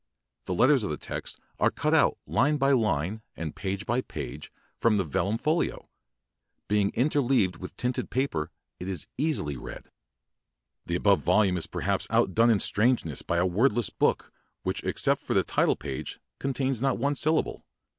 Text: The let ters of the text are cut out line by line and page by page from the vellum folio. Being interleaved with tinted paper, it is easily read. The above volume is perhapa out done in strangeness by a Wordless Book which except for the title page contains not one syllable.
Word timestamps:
The 0.45 0.55
let 0.55 0.65
ters 0.65 0.83
of 0.83 0.89
the 0.89 0.97
text 0.97 1.39
are 1.59 1.69
cut 1.69 1.93
out 1.93 2.17
line 2.25 2.57
by 2.57 2.71
line 2.71 3.21
and 3.35 3.55
page 3.55 3.85
by 3.85 4.01
page 4.01 4.51
from 4.75 4.97
the 4.97 5.03
vellum 5.03 5.37
folio. 5.37 5.89
Being 6.67 6.89
interleaved 6.95 7.57
with 7.57 7.77
tinted 7.77 8.09
paper, 8.09 8.49
it 8.79 8.87
is 8.87 9.05
easily 9.19 9.57
read. 9.57 9.91
The 10.87 10.95
above 10.95 11.21
volume 11.21 11.55
is 11.57 11.67
perhapa 11.67 12.07
out 12.09 12.33
done 12.33 12.49
in 12.49 12.57
strangeness 12.57 13.21
by 13.21 13.37
a 13.37 13.45
Wordless 13.45 13.91
Book 13.91 14.33
which 14.63 14.83
except 14.83 15.21
for 15.21 15.35
the 15.35 15.43
title 15.43 15.75
page 15.75 16.19
contains 16.39 16.81
not 16.81 16.97
one 16.97 17.13
syllable. 17.13 17.63